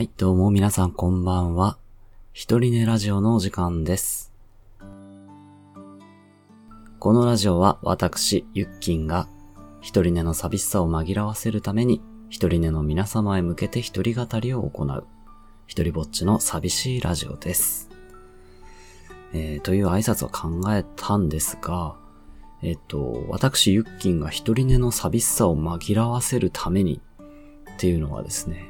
[0.00, 1.76] はい、どうも皆さんこんばんは。
[2.32, 4.32] 一人寝ラジオのお時間です。
[6.98, 9.28] このラジオは私、ゆっきんが
[9.82, 12.00] 一人寝の寂しさを紛らわせるために
[12.30, 15.06] 一人寝の皆様へ向けて一人語りを行う
[15.66, 17.90] 一人ぼっちの寂しいラジオです。
[19.34, 21.94] えー、という挨拶を考えたんですが、
[22.62, 27.02] えっと、私、ゆっきんが一人寝の寂しさを紛らわせるために
[27.74, 28.69] っていうのはですね、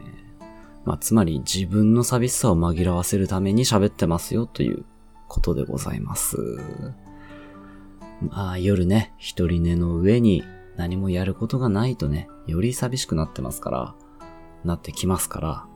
[0.91, 4.85] まあ、つまり自分の寂しさを紛らわせるために喋ってますよという
[5.29, 6.37] ことでございます。
[8.21, 10.43] まあ、夜ね、一人寝の上に
[10.77, 13.95] 何もやることがないとね、より寂しくなってますから、
[14.65, 15.67] なってきますから、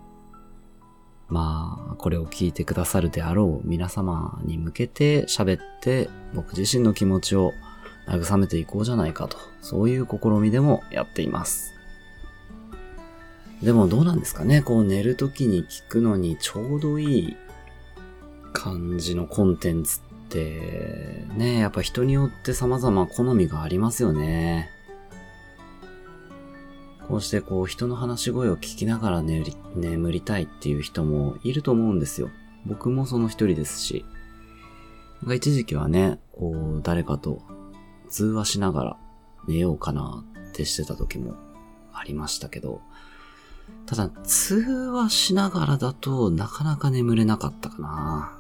[1.28, 7.52] まあ、これを聞いてくださるであろう皆様に向けて喋って、僕自身の気持ちを
[8.08, 11.73] 慰めていこうじゃないかと、そういう試みでもやっています。
[13.64, 17.36] でもどうなんですかねこう寝るときに聞くのにちょうどいい
[18.52, 24.70] 感じのコンテンツって、ね、やっぱ人によって様々好みがありますよね。
[27.08, 32.31] こうしてこう人の話し声を聞きながら寝り眠りたいっていう人もいると思うんですよ。
[32.66, 34.05] 僕もその一人ですし。
[35.22, 37.42] なん一時期はね、こう誰かと
[38.10, 38.97] 通話しながら
[39.48, 41.34] 寝ようかなってしてた時も
[41.92, 42.83] ありましたけど、
[43.86, 48.38] ただ通話しながらだとなかなか眠れなかったかな。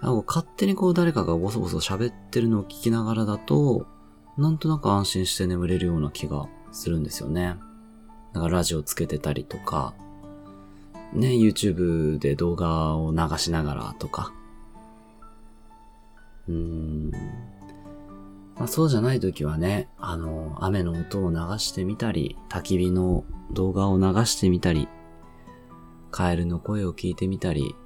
[0.00, 3.86] あの勝手にこう誰かがボソボソ喋ってるのを聞きながらだと、
[4.36, 7.56] なんとなく安心して眠れるような気がするんですよね。
[8.34, 9.94] だからラジオつけてたりとか、
[11.14, 14.32] ね、YouTube で動画を流しながらとか。
[16.48, 16.95] うーん。
[18.66, 23.22] まあそうじゃない時はね、あの、雨の音を流してみたり、焚き火の
[23.52, 24.88] 動画を流してみたり、
[26.10, 27.76] カエルの声を聞いてみたり、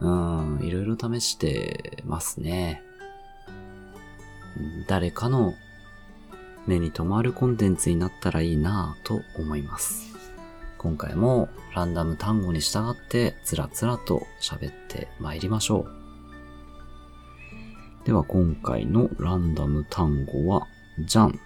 [0.00, 2.82] うん、いろいろ試してますね。
[4.88, 5.52] 誰かの
[6.66, 10.16] 目に留まるコンテンツになったらいいなぁと思います。
[10.78, 16.05] 今回もランダム単語に従ってつらつらと喋って参りましょう。
[18.06, 20.68] では今回のランダム単語は、
[21.06, 21.40] じゃん。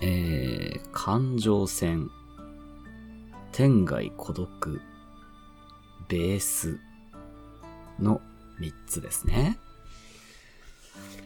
[0.00, 2.10] えー、感情線、
[3.52, 4.80] 天外孤独、
[6.08, 6.80] ベース
[8.00, 8.20] の
[8.58, 9.56] 3つですね。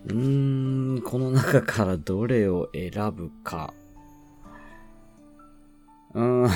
[0.09, 3.73] うーん、この中からどれを選ぶか。
[6.13, 6.51] うーん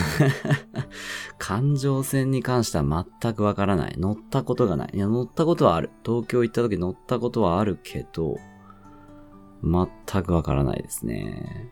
[1.47, 3.97] 感情線に関しては全くわからない。
[3.99, 4.93] 乗ったことがない。
[4.95, 5.91] いや、乗ったことはある。
[6.03, 8.39] 東京行った時乗ったことはあるけど、
[9.63, 11.71] 全くわからないですね。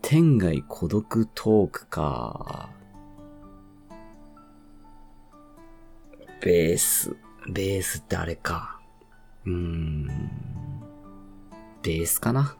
[0.00, 2.70] 天外孤独トークか。
[6.40, 7.14] ベース。
[7.46, 8.80] ベースってあれか。
[9.44, 10.06] うーん。
[11.82, 12.56] ベースかな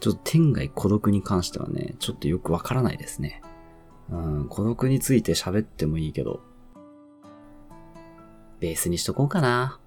[0.00, 3.40] ちょっと天外孤独に関してはね、ちょっとよくわからないですね。
[4.10, 6.40] うん、孤独について喋ってもいいけど、
[8.60, 9.78] ベースにしとこうかな。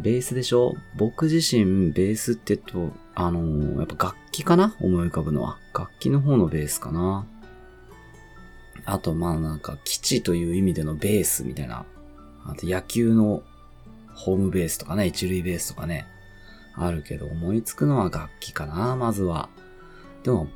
[0.00, 0.74] ベースでしょ？
[0.96, 4.74] 僕自身、ベースって言うと、あのーやっぱ楽器かな？
[4.80, 5.58] 思い浮かぶのは。
[5.74, 7.26] 楽器の方のベースかな。
[8.86, 11.84] あと、まあなんか、基地という意味でのベースみたいな。
[12.46, 13.42] あと、野球の
[14.14, 16.06] ホームベースとかね、一塁ベースとかね。
[16.74, 19.50] あるけど、思いつくのは楽器かな、まずは。
[20.22, 20.48] でも、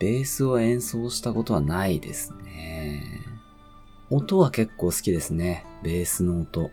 [0.00, 3.04] ベースを演奏したことはないですね。
[4.10, 5.64] 音は結構好きですね。
[5.84, 6.70] ベースの音。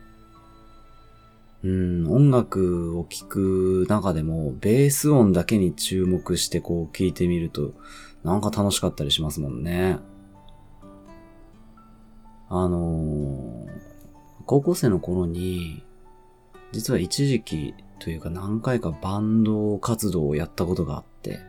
[1.64, 7.74] うん、音楽を聴く中でも、ベース音だけに注目してこう聴いてみると、
[8.24, 10.00] なんか楽しかったりしますもんね。
[12.50, 13.88] あのー
[14.48, 15.84] 高校生の頃に、
[16.72, 21.42] 実は一時期というか何回かバンド活動をやったことがあって、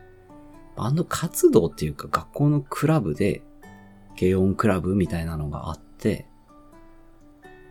[0.79, 3.41] バンド活動っていうか学校のクラブで、
[4.17, 6.25] 軽音クラブみたいなのがあって、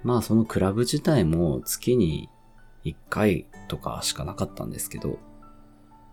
[0.05, 2.29] まあそのクラブ自体も月に
[2.85, 5.19] 1回とかしかなかったんですけど、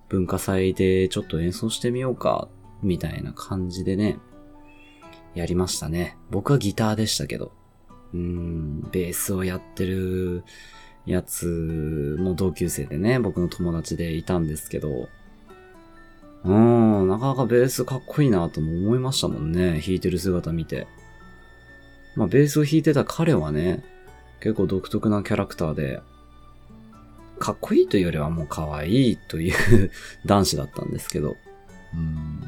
[0.08, 2.48] 文化祭でちょっと演奏してみようか、
[2.82, 4.18] みたいな感じでね、
[5.34, 6.16] やりましたね。
[6.32, 7.52] 僕はギターでしたけど、
[8.14, 10.46] うーん、ベースをやってる
[11.06, 15.10] やつも同級生でね、僕の友達でいたんですけど、
[16.46, 20.88] うん、なかなかベースかっこいいなとも思いましたもんね、弾いてる姿見て。
[22.16, 23.84] まあ、ベースを弾いてた彼はね、
[24.40, 26.02] 結構独特なキャラクターで、
[27.40, 29.92] かっこいいというよりはもう可愛いという
[30.26, 31.36] 男子だったんですけど、
[31.94, 32.40] うん。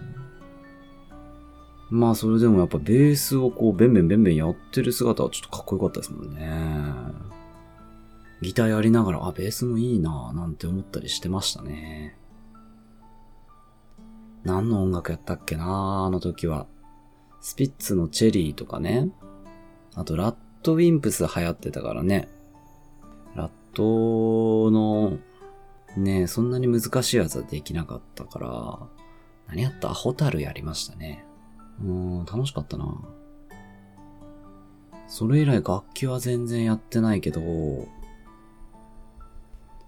[1.89, 6.53] まあそれでもやっぱベースをこうベンベンベンベンやってる姿はちょっとかっこよかったですもんね。
[8.41, 12.15] ギターやりながら、あ、ベースもいいなぁなんて思ったりしてましたね。
[14.47, 16.67] 何の音楽やったっけなあの時は。
[17.41, 19.09] スピッツのチェリーとかね。
[19.93, 22.29] あと、ラットウィンプス流行ってたからね。
[23.35, 25.17] ラットの、
[25.97, 28.79] ねそんなに難しいやつはできなかったから、
[29.47, 29.89] 何やった？
[29.89, 31.25] ホタルやりましたね。
[31.81, 33.01] うん、楽しかったな。
[35.07, 37.41] それ以来楽器は全然やってないけど、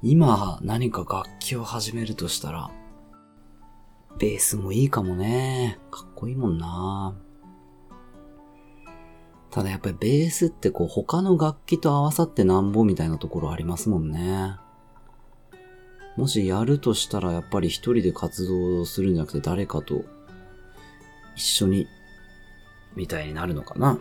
[0.02, 2.72] 今何か楽器を始めるとしたら、
[4.20, 5.80] ベースもいいかもね。
[5.90, 7.16] かっこいいもんな。
[9.50, 14.58] ただやっぱりベースってこう他の楽器と合わさってなんぼみたいなところありますもんね。
[16.18, 20.04] もしやるとしたらやっぱり一人で活動するんじゃなくて誰かと
[21.36, 21.88] 一緒に
[22.96, 24.00] みたいになるのかな。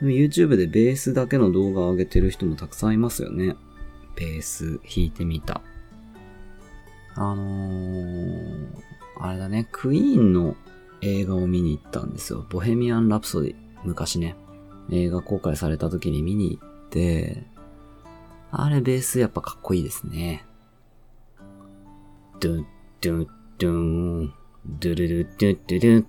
[0.00, 3.56] でも YouTube でベースだけの動画を上げてる人もたくさんいますよね。
[4.14, 5.62] ベース弾いてみた。
[7.14, 8.66] あのー、
[9.20, 10.56] あれだね、クイーンの
[11.00, 12.46] 映画を見に行ったんですよ。
[12.48, 13.54] ボヘミアン・ラプソディ。
[13.84, 14.36] 昔ね、
[14.90, 17.44] 映画公開された時に見に行って、
[18.50, 20.44] あれベースやっぱかっこいいですね。
[22.38, 22.66] ドゥン、
[23.00, 23.28] ドゥン、
[23.58, 24.34] ドゥン、
[24.80, 26.06] ドゥルルドゥドゥル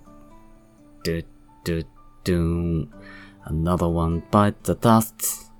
[1.04, 1.26] ドゥ
[1.64, 1.86] ドゥ
[2.24, 2.90] ドゥン、
[3.46, 5.53] another one bite the dust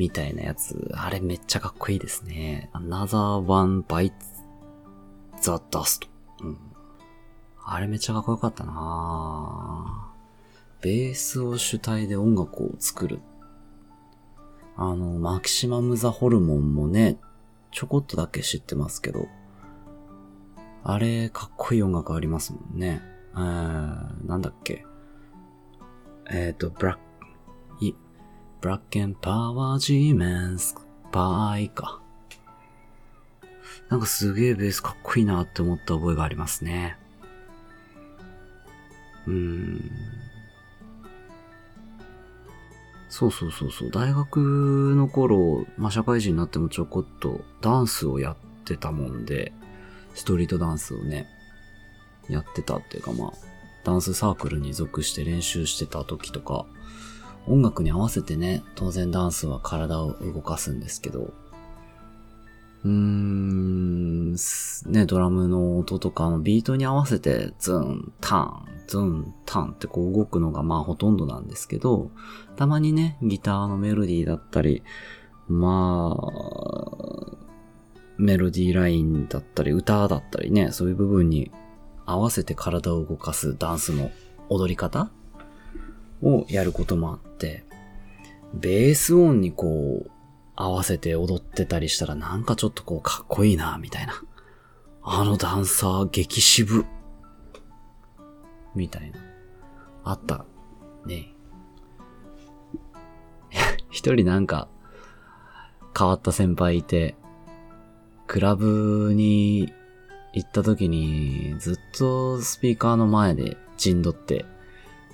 [0.00, 2.70] みたいなやつ、あれめっちゃかっこいいですね。
[2.72, 4.12] Another One Bites
[5.42, 6.08] the Dust、
[6.40, 6.58] うん。
[7.62, 10.10] あれめっちゃかっこよかったな
[10.80, 13.20] ベースを主体で音楽を作る。
[14.74, 17.18] あの、マキシマム・ザ・ホルモンもね、
[17.70, 19.28] ちょこっとだけ知ってますけど、
[20.82, 23.02] あれ、かっこいい音楽ありますもんね。
[23.34, 24.86] えー、なんだっけ。
[26.30, 27.00] えっ、ー、と、ブラック、
[28.60, 30.76] ブラッケンパワージーメンス
[31.10, 32.02] パイか。
[33.88, 36.98] なんかすげえベースかっこいいなって思った覚えがありますね。
[39.26, 39.90] うーん。
[43.08, 43.90] そうそうそうそう。
[43.90, 49.52] 大学の頃、まあ、社会人になってもちょこっとダンスをやってたもんで、
[50.14, 51.26] ストリートダンスをね、
[52.28, 53.32] やってたっていうかまあ、
[53.84, 56.66] ダンスサークルに属して練習してた時とか、
[57.50, 61.32] 音楽に合わせてね、当然ダンスは体を動かすんですけど、
[62.84, 72.12] うーん、ね、ドラムの音とかのビートに合わせて、ズン、タン、ズン、タンってこう動くのがまあほとんどなんですけど、
[72.56, 74.84] たまにね、ギターのメロディーだったり、
[75.48, 77.36] まあ、
[78.16, 81.50] メロディーラインだったり、歌だったりね、そういう部分に
[82.06, 84.12] 合わせて体を動かすダンスの
[84.48, 85.10] 踊り方
[86.22, 87.64] をやることもあって、
[88.54, 90.10] ベース音にこう、
[90.56, 94.22] 合わせて踊ってたりしたらなんかちょっとこうかっこいいな、みたいな。
[95.02, 96.84] あのダンサー激渋。
[98.74, 99.18] みたいな。
[100.04, 100.44] あった。
[101.06, 101.32] ね
[103.90, 104.68] 一人なんか
[105.98, 107.16] 変わった先輩いて、
[108.26, 109.72] クラブに
[110.32, 114.44] 行った時にずっとスピーカーの前で陣取って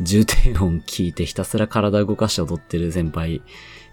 [0.00, 3.42] 重低音聞いてひたすら体動かして踊ってる先輩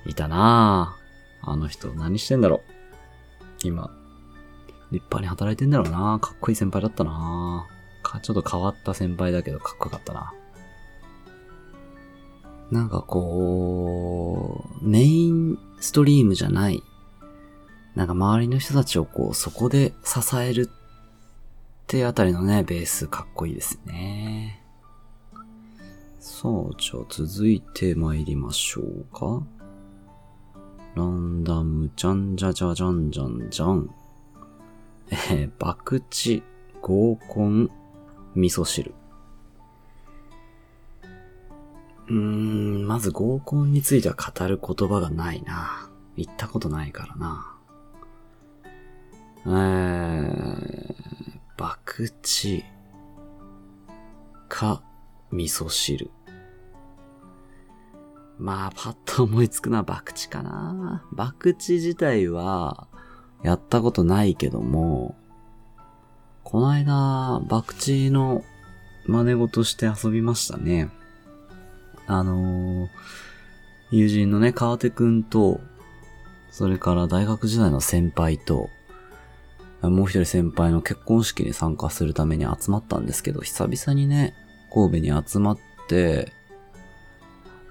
[0.06, 1.50] いたなぁ。
[1.50, 2.74] あの人何してんだろう。
[3.64, 3.92] 今。
[4.92, 7.68] 立派に働いてんだろうなかっこいい先輩だったな
[8.04, 10.34] か、ちょっと変わった先輩だけどかっこよかったな。
[12.70, 16.84] なんかこう、メインストリームじゃない。
[17.96, 20.70] なんか周りの人たちをこう、そこで支えるっ
[21.88, 24.63] てあたりのね、ベースかっこいいですね。
[26.26, 29.44] さあ、じゃあ続いて参りましょうか。
[30.96, 33.90] ランダム、じゃんじゃじゃじゃんじゃんじゃん。
[35.12, 36.42] えー、爆地、
[36.82, 37.70] 合コン、
[38.36, 38.96] 味噌汁。
[42.08, 45.90] うーん、まず合コンについては語る言葉がないな。
[46.16, 47.58] 言ったことないからな。
[49.46, 50.96] えー、
[51.58, 52.64] 爆地、
[54.48, 54.82] か、
[55.34, 56.12] 味噌汁。
[58.38, 61.04] まあ、パッと思いつくのはバクチかな。
[61.12, 62.88] バクチ自体は、
[63.42, 65.16] やったことないけども、
[66.44, 68.44] この間、バクチの
[69.06, 70.90] 真似事して遊びましたね。
[72.08, 72.90] あのー、
[73.92, 75.60] 友人のね、川手くんと、
[76.52, 78.70] それから大学時代の先輩と、
[79.82, 84.34] もう一人先輩の結婚式に参加するために集まったんですけど、久々にね、
[84.74, 86.32] 神戸に集まって、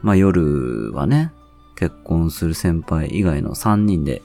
[0.00, 1.32] まあ夜はね、
[1.76, 4.23] 結婚する先輩以外の3人で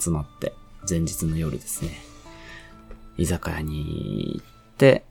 [0.00, 0.52] 集まって、
[0.88, 1.90] 前日の夜ですね、
[3.16, 5.04] 居酒屋に行って、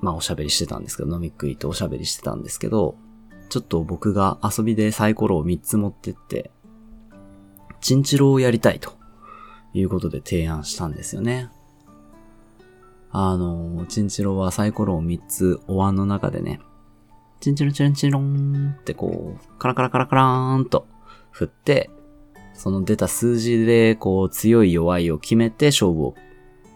[0.00, 2.96] まあおしゃべりしてたんですけど、飲み食いとおしゃべりしてたんですけど、
[3.48, 6.50] ちょっと僕が遊びでサイコロを3つ持ってって、
[7.80, 8.92] チンチロをやりたいと
[9.72, 11.50] いうことで提案したんですよね。
[13.18, 16.60] あの、チンチロはサイコロを3つお椀の中でね、
[17.40, 20.86] チンチロチンチロンってこう、カラカラカラカラーンと
[21.30, 21.88] 振って、
[22.52, 26.14] その出た数字でこう強い弱いを決めて勝負を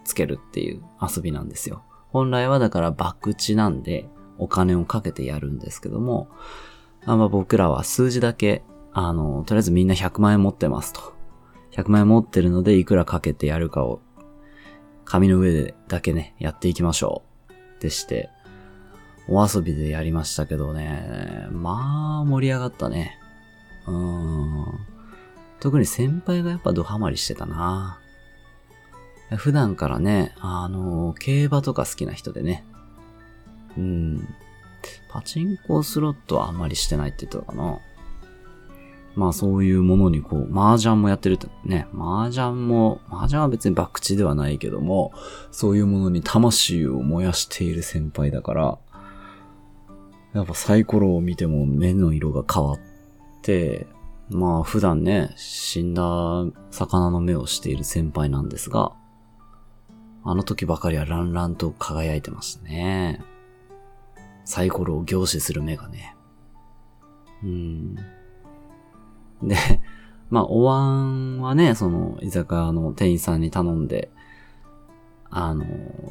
[0.05, 1.85] つけるっていう遊びなんですよ。
[2.09, 6.31] 本来はだから博打なんでお金をかけてやるんですけども、
[7.05, 8.63] あまあ、僕らは数字だけ、
[8.95, 11.13] あの、とりあえずみんな100万円持ってますと。
[11.73, 14.01] 100万円持ってるのでいくらかけてやるかを
[15.11, 17.83] 紙の上でだけね、やっていきましょう。
[17.83, 18.31] でして、
[19.27, 23.19] お遊びでやりましたけどね、まあ盛り上がったね。
[23.89, 24.67] うん。
[25.59, 27.99] 特に先輩がやっぱドハマりしてたな。
[29.37, 32.65] 普段からね、あの、競馬とか好きな人でね。
[33.77, 34.29] うん。
[35.09, 37.81] パチンコスロットはあんまりしてないって言ってたかな。
[39.17, 45.13] まあそういうものにこう、麻雀もやってるってね、麻雀も、麻雀は別に博打ではないけども、
[45.51, 48.79] そういうものに魂を燃やしている先輩だから、
[50.33, 52.79] やっぱサイコロを見ても目の色が変わっ
[53.43, 53.87] て、
[54.29, 56.03] まあ普段ね、死んだ
[56.71, 58.93] 魚の目をしている先輩なんですが、
[60.23, 63.25] あの時ばかりはランランと輝いてましたね。
[64.45, 66.15] サイコロを凝視する目がね。
[67.43, 67.97] うん。
[69.43, 69.57] で、
[70.31, 74.11] まあ、お椀はね、その、居酒屋の店員さんに頼んで、
[75.31, 75.65] あの、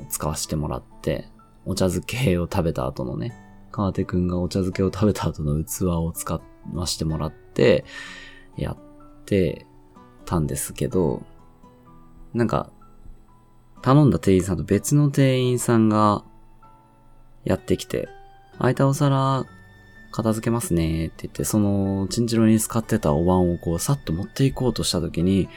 [0.10, 1.30] 使わせてもらって、
[1.66, 3.34] お茶漬けを食べた後のね、
[3.72, 6.42] 川手くんがお茶漬けを食べた後の器を使
[6.74, 7.86] わせてもらって、
[8.58, 8.78] やっ
[9.26, 9.66] て
[10.26, 11.24] たんですけど、
[12.34, 12.72] なんか、
[13.82, 16.24] 頼んだ店員さんと別の店員さんが
[17.46, 18.10] やってきて、
[18.58, 19.46] 空いたお皿
[20.12, 25.50] 片付けますねって言って、その、チンチロに使ってたお椀をこう、さっと持っていこうとした時に、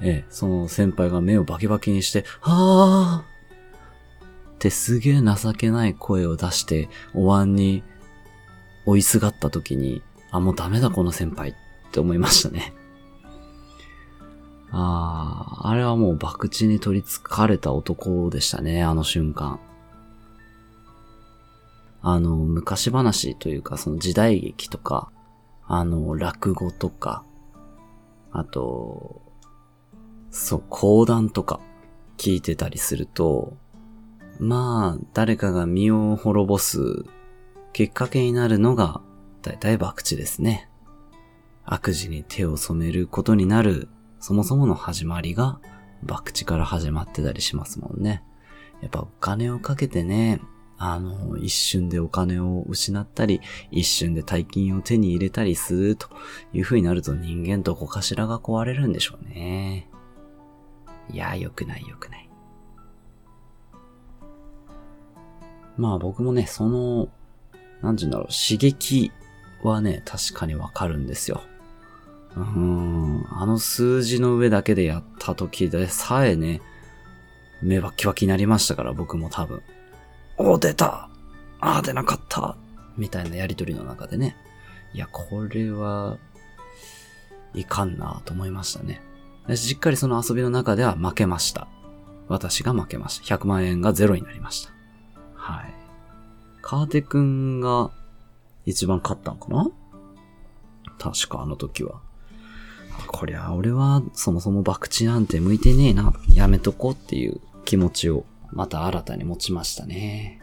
[0.00, 3.36] ええ、その先輩が目をバキバキにして、はぁ
[4.52, 7.82] ってすげえ情けない声を出して、お椀に
[8.84, 11.54] 追いすがった時に、あ、もうダメだこの先輩っ
[11.92, 12.74] て思いましたね。
[14.70, 19.60] ああ、あれはもう博打に取り憑かれた男でしたね、あの瞬間。
[22.08, 25.10] あの、昔話というか、その時代劇とか、
[25.66, 27.24] あの、落語とか、
[28.30, 29.22] あと、
[30.30, 31.58] そう、講談とか
[32.16, 33.56] 聞いてたりすると、
[34.38, 37.04] まあ、誰かが身を滅ぼす
[37.72, 39.00] きっかけになるのが、
[39.42, 40.70] だいたい博打ですね。
[41.64, 43.88] 悪事に手を染めることになる、
[44.20, 45.58] そもそもの始まりが、
[46.06, 48.22] 博打から始まってたりしますもんね。
[48.80, 50.40] やっぱお金をかけてね、
[50.78, 53.40] あの、一瞬でお金を失ったり、
[53.70, 56.08] 一瞬で大金を手に入れたりすると
[56.52, 59.88] いう風になると人間どこかしらが壊れるんでしょうね。
[61.10, 62.28] いや、良くない良くない。
[65.76, 67.08] まあ僕もね、その、
[67.82, 69.12] なんて言うんだろう、刺激
[69.62, 71.42] はね、確かにわかるんですよ。
[72.36, 76.60] うん、あの数字の上だけでやった時でさえね、
[77.62, 79.62] 目はキワキになりましたから、僕も多分。
[80.38, 81.08] お、出た
[81.60, 82.56] ああ、出なかった
[82.96, 84.36] みたいなやりとりの中でね。
[84.92, 86.18] いや、これは、
[87.54, 89.00] いかんなと思いましたね。
[89.54, 91.68] しっかりその遊びの中では負けました。
[92.28, 93.36] 私が負けました。
[93.36, 94.72] 100万円がゼロになりました。
[95.34, 95.74] はい。
[96.60, 97.90] 川手くんが
[98.66, 99.70] 一番勝ったのかな？
[100.98, 102.00] 確かあの時は。
[103.06, 106.12] こりゃ俺はそもそも博打なんて向いてねえな。
[106.34, 110.40] やめとこうっていう気持ちをまた新たに持ちましたね。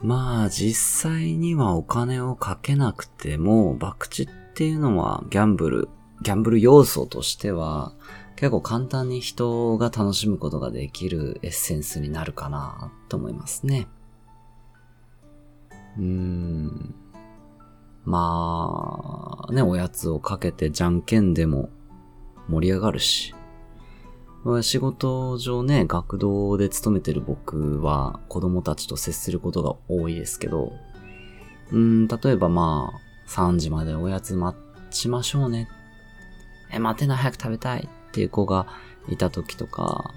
[0.00, 5.88] まあ実際にはお金をかけなくても、博打っていうのはギャンブル、
[6.22, 7.92] ギャンブル要素としては
[8.36, 13.86] 結構簡単に人が楽しむことができるエッセンスになるかなと思いますね。
[15.96, 16.94] うーん。
[18.04, 21.70] まあ、ね、おやつをかけてじゃんけんでも
[22.48, 23.34] 盛り上がるし。
[24.62, 30.72] 仕事上ね、学童で勤めてる僕は子供たちと接することが多いですけど、
[31.70, 34.58] うん、例えばまあ、3時までおやつ待
[34.90, 35.68] ちましょうね。
[36.72, 38.66] え、待てない、早く食べたいっていう子が
[39.08, 40.12] いた時とか、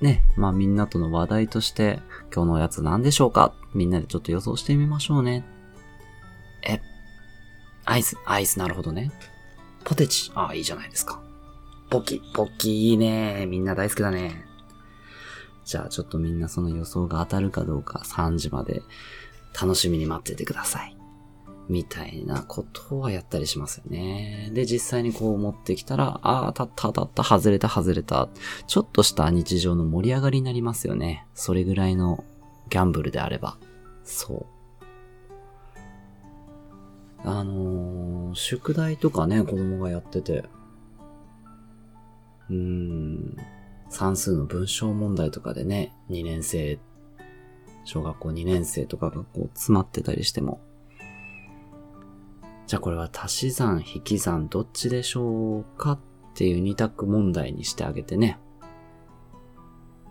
[0.00, 2.00] ね、まあみんなとの話題として、
[2.34, 3.54] 今日のおやつ何でしょうか？
[3.74, 5.44] みんなでちょっと予想してみましょうね。
[6.62, 6.80] え、
[7.84, 9.12] アイス、アイスなるほどね。
[9.84, 11.22] ポテチ、ああ、いいじゃないですか。
[11.92, 13.44] ポッキ、ポッキーいいね。
[13.46, 14.46] みんな大好きだね。
[15.66, 18.80] じゃあちょっとみんなその予想が当たるかどうか3時まで
[19.60, 20.96] 楽しみに待っててください。
[21.68, 24.48] みたいなことはやったりしますよね。
[24.54, 28.30] で、実際にこう持ってきたら、ああ、当たった当たった、外れた外れた。
[28.66, 31.26] ちょっとした日常の盛り上がりになりますよね。
[31.34, 32.24] それぐらいの
[32.70, 33.58] ギャンブルであれば。
[34.02, 34.46] そ
[34.86, 34.88] う。
[37.28, 40.46] あのー、宿題とかね、子供がやってて、
[42.50, 43.36] うーん、
[43.88, 46.78] 算数の文章問題とかでね、2年生、
[47.84, 50.60] 小学校2年生とかがこう詰まってたりしても、
[52.66, 55.98] じゃあこれは足し算、引き算どっちでしょうかっ
[56.34, 58.38] ていう二択問題にしてあげてね。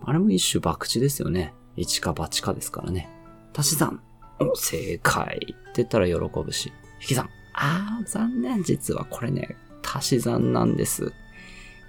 [0.04, 1.54] あれも一種博打ですよね。
[1.76, 3.10] 一か八かですからね。
[3.56, 4.02] 足し算、
[4.40, 6.72] お、正解って言ったら喜ぶし。
[7.02, 8.64] 引き算、あー、残念。
[8.64, 11.14] 実はこれね、足し算なんです。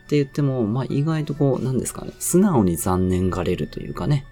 [0.04, 2.12] って言っても、まあ、意外とこう、なんですかね。
[2.18, 4.26] 素直に残念がれるというかね。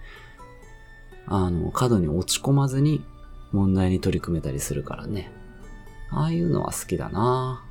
[1.26, 3.04] あの、過度に落ち込まずに
[3.52, 5.30] 問題に取り組めたりするからね。
[6.10, 7.64] ああいうのは好きだな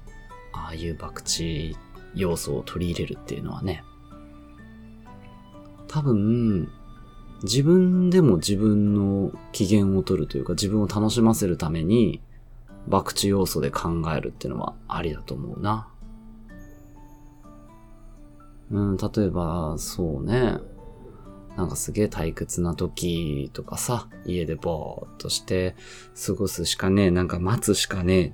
[0.54, 1.78] ああいう博打
[2.16, 3.84] 要素を取り入れるっていうのはね。
[5.88, 6.70] 多分、
[7.44, 12.22] 自分でも自分の機嫌を取るというか自分を楽しませるために、
[12.90, 15.89] 博打要素で考えるっていうのはありだと思うな。
[18.72, 20.58] うん、例えば、そうね。
[21.58, 25.76] なんかすげえ退屈な時とかさ、家でぼーっとして
[26.26, 28.34] 過ごすしかねえ、なんか待つしかねえ。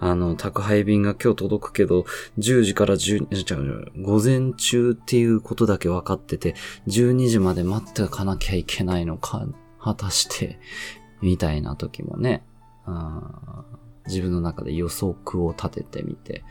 [0.00, 2.06] あの、宅配便が今日届くけど、
[2.38, 3.60] 10時から10、じゃあ
[4.00, 6.54] 午前中っていうことだけ分かってて、
[6.86, 9.46] 12時まで待っておかなきゃいけないのか、
[9.80, 10.58] 果たして、
[11.20, 12.44] みたいな時もね、
[12.86, 13.64] あ
[14.08, 16.42] 自分の中で予測を立ててみて、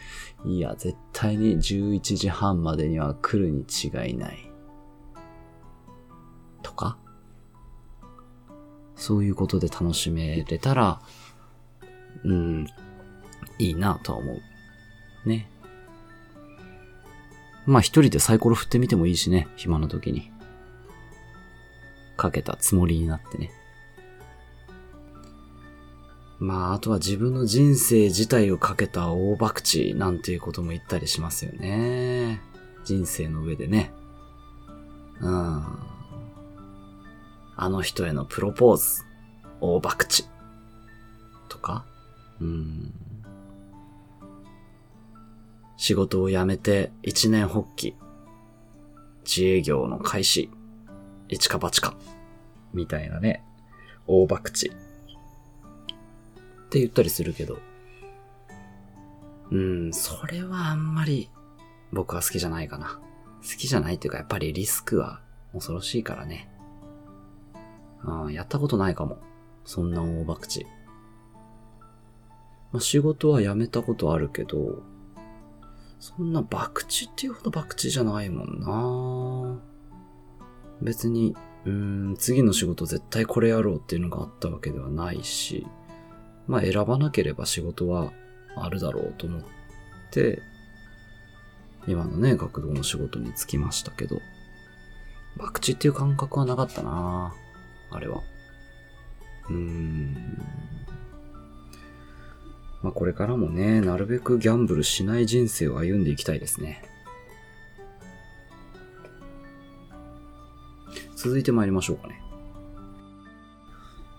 [0.45, 4.51] いや、絶対に11時半までには来るに違いない。
[6.61, 6.97] とか、
[8.95, 11.01] そういうことで楽しめれたら、
[12.23, 12.67] うん、
[13.59, 15.29] いいなとは思う。
[15.29, 15.49] ね。
[17.65, 20.31] まあ一人でサイコロ振ってみてもいいしね、暇な時に。
[22.15, 23.51] かけたつもりになってね。
[26.39, 32.41] まあ、あとは自分の人生自体をかけた大博打なんていうことも言ったりしますよね。
[32.83, 33.91] 人生の上でね。
[35.19, 35.65] うん。
[37.59, 39.03] あの人へのプロポーズ、
[39.61, 40.23] 大博打。
[41.49, 41.85] とか
[42.39, 42.93] うん。
[45.75, 47.95] 仕事を辞めて一年発起。
[49.25, 50.51] 自営業の開始。
[51.29, 51.95] 一か八か。
[52.73, 53.43] みたいなね。
[54.05, 54.86] 大博打。
[56.77, 57.59] って言ったりするけど。
[59.49, 61.29] うん、それはあんまり
[61.91, 62.99] 僕は好きじゃないかな。
[63.41, 65.21] 好きじゃないっていうかやっぱりリスクは
[65.53, 66.49] 恐ろしいからね。
[68.03, 69.17] うん、やったことないかも。
[69.65, 70.65] そんな大博打。
[72.71, 74.83] まあ、仕事は辞めたことあるけど、
[75.99, 79.61] そんな博打っていうほど博打じゃないもんな
[80.81, 81.35] 別に、
[81.65, 85.65] うん、次の仕事絶対これやろうっていうのがあったわけではないし、
[86.47, 88.11] まあ選ばなければ仕事は
[88.55, 89.41] あるだろうと思っ
[90.11, 90.41] て、
[91.87, 94.19] 今のね、学童の仕事に就きましたけど、
[95.37, 97.33] 博打っていう感覚はなかったな
[97.91, 98.21] あれは。
[99.49, 100.13] うーん。
[102.81, 106.83] まあこれからもね、なるべくギャンブルしない人生を歩んでいきたいですね。
[111.15, 112.21] 続いて参りましょうかね。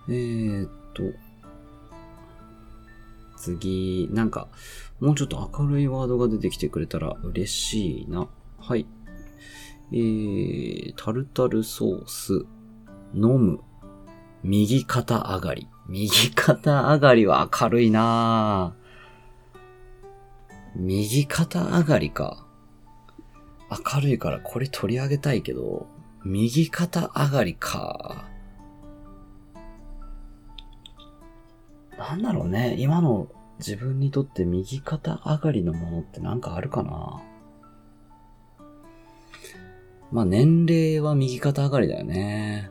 [0.09, 1.03] えーっと、
[3.39, 4.49] 次、なんか、
[5.01, 8.29] もうちょっと明るいワードが出てきてくれたら嬉しいな。
[8.59, 8.87] はい。
[9.93, 12.45] えー、タルタルソース、
[13.15, 13.61] 飲む、
[14.43, 15.69] 右肩上がり。
[15.89, 18.75] 右肩上がりは明るいな
[20.77, 22.47] 右肩上がりか。
[23.71, 25.87] 明るいからこれ取り上げたいけど、
[26.25, 28.29] 右肩上がりか。
[31.99, 32.77] なんだろうね。
[32.79, 37.23] 今の自分にとって右肩上がりのものってなんかあるかな？
[40.13, 42.71] まあ年齢は右肩上がりだよね。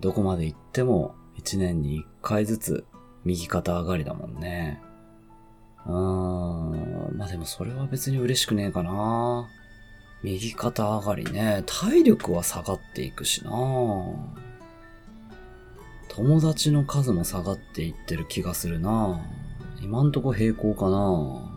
[0.00, 2.86] どこまで行っても1年に1回ずつ
[3.24, 4.80] 右肩上がりだもんね。
[5.86, 5.92] うー
[7.12, 7.16] ん。
[7.18, 9.48] まあでもそれは別に嬉しくねえかな。
[10.22, 13.50] 右肩上がりね、体力は下がっていくしな
[16.12, 19.20] 友達の数も下がっていってる気がするな
[19.80, 21.56] 今んとこ平行かな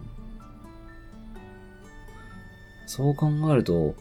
[2.86, 3.96] そう考えると、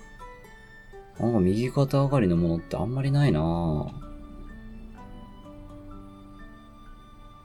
[1.19, 3.87] なんか右肩上がりのものってあんまりないな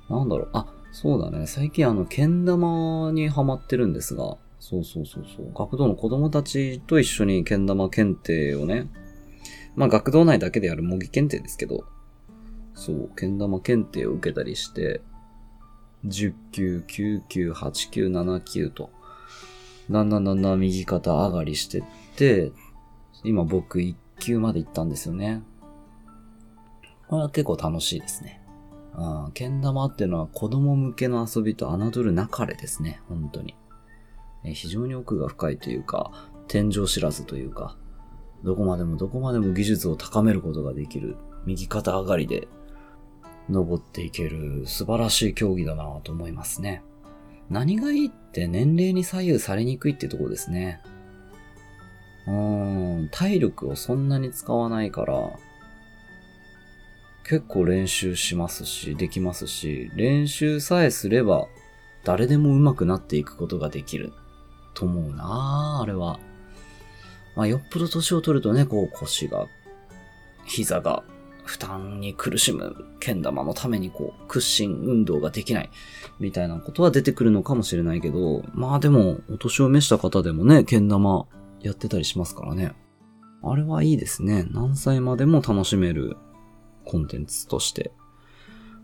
[0.10, 0.50] なんだろう。
[0.52, 1.48] あ、そうだね。
[1.48, 5.54] 最近あの、けん玉にハマってるんですが、そうそうそうそう。
[5.54, 8.90] 学童の子供たちと一緒にけん玉検定をね、
[9.76, 11.86] まあ学童内だけでやる模擬検定ですけど、
[12.78, 15.02] そう、けん玉検定を受けたりして、
[16.06, 18.92] 10級、9級、8級、7級と、
[19.90, 21.84] だんだんだんだん右肩上がりしてっ
[22.16, 22.52] て、
[23.24, 25.42] 今僕1級まで行ったんですよね。
[27.08, 28.42] これは結構楽しいですね。
[28.96, 33.56] うん、けん玉っていうのは子供向けの遊びと侮るなかれですね、本当に。
[34.44, 36.12] え非常に奥が深いというか、
[36.48, 37.76] 天井知らずというか、
[38.44, 42.48] どこまでもどこまでも技術を高めることができる、右肩上がりで
[43.50, 46.84] 登っていける素晴らしい競技だなと思いますね。
[47.50, 50.82] 何がいいって年齢に左右されにくいってとこですね。
[52.28, 55.32] うーん、体力をそんなに使わないから、
[57.24, 61.48] 結構練習しますし、できますし、練習さえすれば
[62.04, 64.14] 誰でも上手くなっていくことができる
[64.74, 66.20] と思うなあれは。
[67.36, 69.48] まあ、よっぽど年を取るとね、こう腰が、
[70.46, 71.04] 膝が
[71.48, 75.70] 負担に苦しむ、けん玉のためにこう、屈伸運動ができない、
[76.20, 81.26] みたいなことは出てくるのかもしれないけど、まあでも、お年を召した方でもね、けん玉
[81.62, 82.74] やってたりしますからね。
[83.42, 84.46] あれはいいですね。
[84.52, 86.18] 何歳までも楽しめる
[86.86, 87.92] コンテンツとして。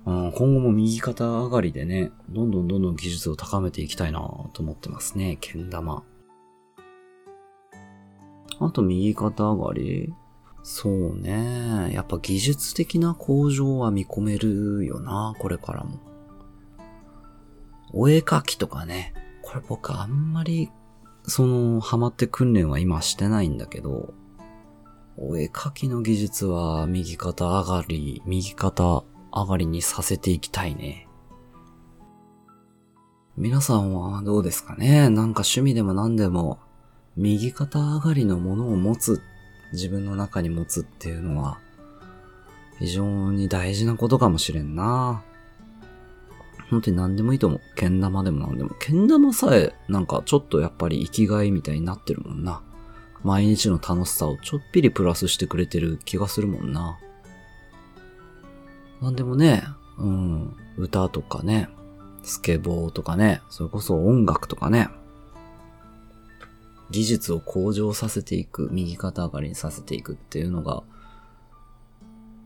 [0.05, 4.19] 今後も右肩上がりでね、どんどんどんどん技術を高めていきたいな
[4.53, 5.37] と思ってますね。
[5.39, 6.03] けん玉。
[8.59, 10.13] あと右肩上がり
[10.63, 11.91] そうね。
[11.93, 15.99] やっぱ技術的な向上は見込めるよな、これからも。
[17.91, 19.13] お絵描きとかね。
[19.41, 20.71] これ僕あんまり、
[21.23, 24.13] その、ハマって訓練は今してないんだけど、
[25.17, 31.09] お絵描きの技術は右肩上がり、右肩上がりにさせていきたいね。
[33.35, 35.09] 皆さんはどうですかね？
[35.09, 36.59] なんか趣味でも何でも、
[37.17, 39.32] 右肩上がりのものを持つって
[39.73, 41.59] 自分の中に持つっていうのは、
[42.79, 45.23] 非常に大事なことかもしれんな。
[46.69, 47.61] 本当に何でもいいと思う。
[47.75, 48.71] けん玉でも何でも。
[48.79, 52.61] けん玉さえ、なんかちょっとやっぱり生きがいみたいになってるもんな。
[53.23, 56.99] 毎日の楽しさをちょっぴりプラスしてくれてる気がするもんな。
[59.01, 59.63] なんでもね、
[59.97, 61.69] うん、歌とかね、
[62.23, 64.89] スケボーとかね、それこそ音楽とかね、
[66.93, 70.83] 技術を向上させていく、右肩上がりにさせていくっていうのが、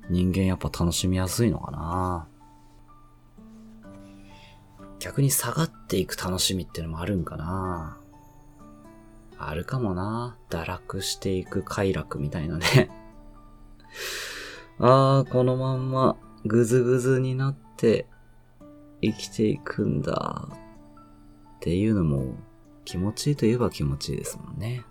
[0.10, 2.28] 人間やっぱ楽しみやすいのかな。
[5.00, 7.98] 逆に下がっていく楽しみっていうのもあるんかな。
[9.38, 10.38] あるかもな。
[10.50, 12.90] 堕落していく快楽みたいなね。
[14.80, 18.08] ああ、このまんまぐずぐずになって
[19.02, 20.48] 生きていくんだ。
[21.58, 22.36] っていうのも
[22.88, 24.86] 気持ちいいといえば気持ちいいですもんね。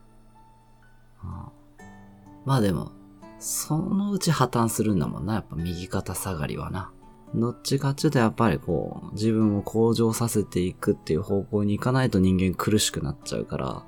[1.23, 1.83] ああ
[2.45, 2.93] まあでも、
[3.39, 5.35] そのうち破綻するんだもんな。
[5.35, 6.93] やっぱ右肩下がりはな。
[7.35, 13.83] どっちかっていうとやっぱりこう、自分を向上させていくっていう方向に行かないと人間苦しくなっちゃうから、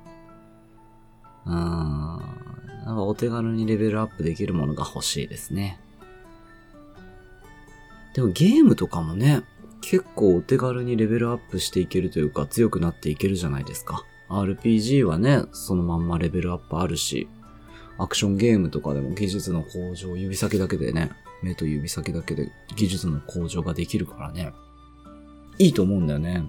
[1.45, 5.79] うーん、なんかお手軽にレベルアップできるものが欲しいですね。
[8.15, 9.43] でもゲームとかもね、
[9.81, 14.05] 結構お手軽にレベルアップしていけるというか強くなっていけるじゃないですか。
[14.29, 17.27] RPG はね、そのまんまレベルアップあるし、
[17.97, 21.11] アクションゲームとかでも技術の向上、指先だけでね、
[21.41, 24.53] 目と指先だけで技術の向上ができるからね。
[25.57, 26.43] いいと思うんだよね。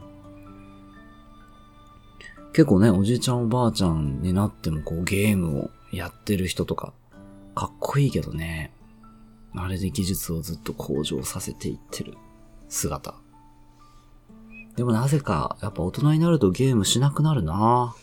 [2.52, 6.92] 結構ね、おじいちゃんおばあちゃんになってもこうゲームをやってる人とか、
[7.54, 8.72] かっこいいけどね。
[9.54, 12.14] あれで技術をずっと向上させていってる
[12.68, 13.19] 姿。
[14.80, 17.94] でもなぜか、やっぱ大人になるとゲームしなくなるな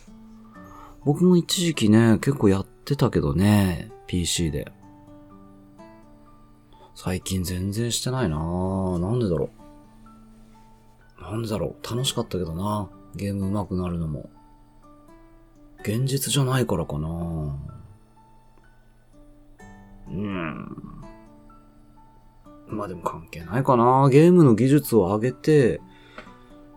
[1.04, 4.70] 僕も一時期ね、結構やってたけどね、PC で。
[6.94, 8.36] 最近全然してないな
[9.00, 9.50] なんでだろ
[11.18, 11.20] う。
[11.20, 11.84] なんでだろう。
[11.84, 14.30] 楽しかったけどなゲーム上手くなるのも。
[15.80, 17.08] 現実じゃないからかな
[20.10, 20.78] うん。
[22.68, 24.08] まあでも関係ないかな。
[24.10, 25.80] ゲームの技術を上げて、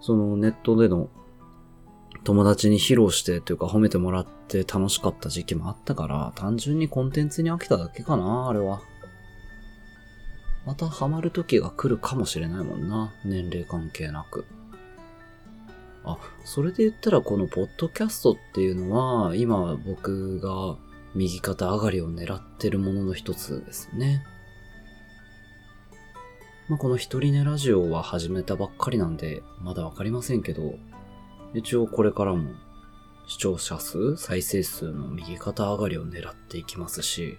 [0.02, 1.10] そのネットでの
[2.24, 8.82] 友達に披露してというか褒めてもらって楽しかった時期もあったから、単純にコンテンツに飽きただけかな、あれは。
[10.66, 13.12] またハマる時が来るかもしれないもんな。
[13.26, 14.46] 年齢関係なく。
[16.04, 20.78] あ、それで言ったらこのポッドキャストっていうのは、今僕が
[21.16, 24.24] 右肩上がりを狙ってるものの一つですね。
[26.72, 30.76] まあ、この一人寝ラジオは始めたばっかりなんで、まだわかりませんけど、
[31.54, 32.50] 一応これからも
[33.28, 37.38] 視聴者数、再生数の右肩上がりを狙っていきますし、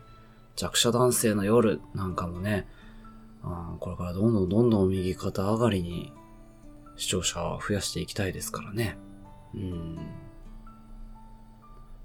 [0.54, 2.68] 弱者男性の夜なんかもね、
[3.42, 6.12] あこれからどんどんどんどん右肩上がりに
[6.98, 8.98] 視聴者を増やしていきたいですからね。
[9.54, 9.98] うん。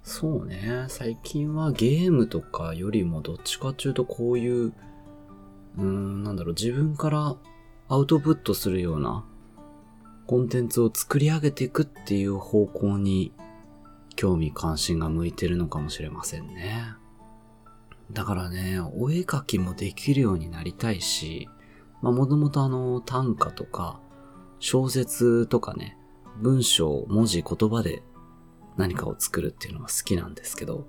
[0.01, 0.85] そうね。
[0.87, 4.71] 最近はゲームとかよりもどっちかっていうとこういう、
[5.77, 7.35] うーん、なんだろう、自分から
[7.89, 9.23] アウトプットするような
[10.25, 13.31] コンテンツを作り上げていくっていう方向に
[14.15, 16.93] 興味関心が向いてるのかもしれませんね。
[18.11, 21.47] だからね、お絵描きもできるようになりたいし、
[22.01, 23.99] まあもともとあの短歌とか
[24.59, 25.97] 小説とかね、
[26.41, 28.03] 文章、文字、言葉で
[28.75, 30.87] 何かを作るっていうのが好きなんですけど、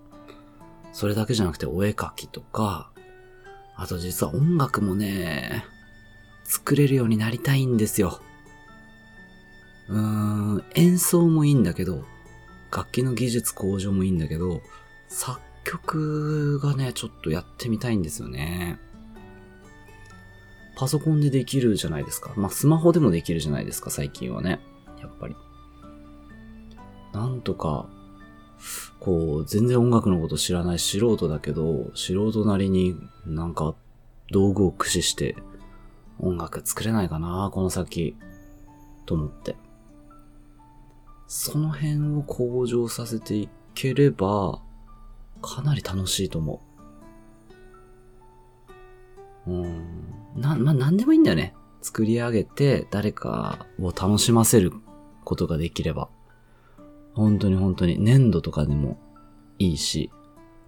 [0.92, 2.90] それだけじゃなくてお絵描きとか、
[3.78, 5.64] あと実は音楽もね、
[6.42, 8.20] 作れるようになりたいんですよ。
[9.88, 12.04] うーん、演奏もいいんだけど、
[12.72, 14.62] 楽器の技術向上もいいんだけど、
[15.06, 18.80] 作曲がね、ちょっとやってみたいんですよね。
[20.74, 22.32] パソコンでできるじゃないですか。
[22.36, 24.58] まあ、スマホでもできるじゃないですか、最近はね。
[25.00, 25.36] やっぱり。
[27.12, 27.88] なんとか、
[29.00, 33.74] こう、全然音楽のこと知らない素人だけど、素人なりになんか
[34.30, 35.36] 道具を駆使して
[36.18, 38.16] 音楽作れないかな、この先。
[39.06, 39.56] と思って。
[41.26, 44.60] その辺を向上させていければ、
[45.40, 46.60] かなり楽しいと思
[49.46, 49.50] う。
[49.50, 50.40] うん。
[50.40, 51.54] な、まあ、なんでもいいんだよね。
[51.80, 54.72] 作り上げて誰かを楽しませる
[55.24, 56.08] ことができれば。
[57.18, 58.96] 本当に本当に粘土とかでも
[59.58, 60.10] いいし、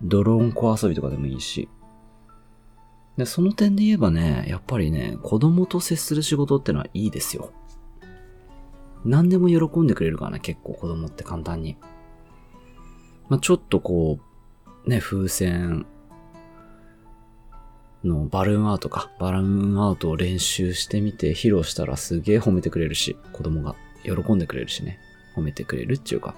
[0.02, 1.68] ドローン小遊びとかでもいいし。
[3.16, 7.52] で、その点で言えばね、やっぱりね、子供と接する仕事ってのはいいですよ。
[9.04, 11.76] 何でも喜んでくれるからね、結構子供って簡単に。
[13.28, 14.18] まあ、ちょっとこ
[14.86, 15.86] う、ね、風船
[18.02, 19.10] のバルーンアートか。
[19.20, 24.98] バルーンアートを練習してみて披露したらすげえ褒めてくれるし、子供が喜んでくれるしね。
[25.36, 26.34] 褒めてくれるっていうか。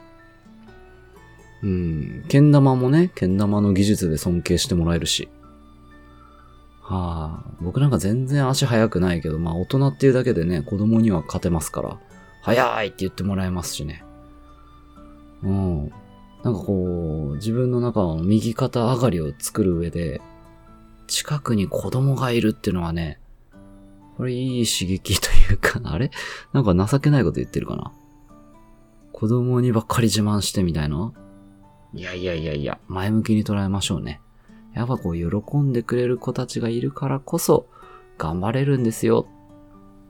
[1.62, 5.28] うん、けん玉もね、けん玉の技術で尊敬してもらえるし。
[6.80, 11.98] はあ、僕なんか全然足速くないけど、まあ大人っていうだけでね、子供には勝てますから、
[12.42, 14.04] 速いって言ってもらえますしね。
[15.44, 15.92] うん。
[16.42, 20.20] なんかこう、自分の中の右肩上がりを作る上で、
[21.06, 23.20] 近くに子供がいるっていうのはね、
[24.16, 26.10] これいい刺激というか、あれ？
[26.52, 27.92] なんか情けないこと言ってるかな
[29.22, 31.12] 子供にばっかり自慢してみたいな
[31.94, 34.20] いやいやいやいや、前向きに捉えましょうね。
[34.74, 37.68] やっぱこう、喜んでくれる子たちがいるからこそ、
[38.18, 39.28] 頑張れるんですよ。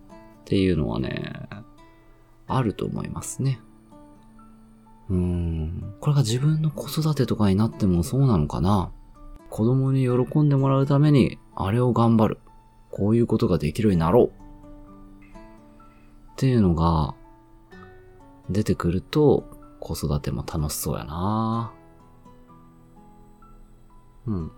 [0.09, 0.15] っ
[0.47, 1.47] ていうのはね、
[2.47, 3.61] あると思いますね。
[5.11, 5.95] うーん。
[6.01, 8.93] これが自分の子育てとかになってもそうなのかな？
[9.51, 12.39] 子供に喜んでもらうために、あれを頑張る。
[12.91, 14.33] こういうことができるようになろう。
[16.33, 17.15] っていうのが、
[18.53, 19.45] 出てくると、
[19.81, 21.73] 子育ても楽しそうやな
[24.27, 24.53] うん。